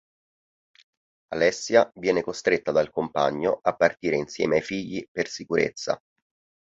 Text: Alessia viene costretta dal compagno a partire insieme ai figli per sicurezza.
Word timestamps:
Alessia 1.31 1.91
viene 1.93 2.23
costretta 2.23 2.71
dal 2.71 2.89
compagno 2.89 3.59
a 3.61 3.75
partire 3.75 4.15
insieme 4.15 4.55
ai 4.55 4.61
figli 4.63 5.07
per 5.11 5.27
sicurezza. 5.27 6.01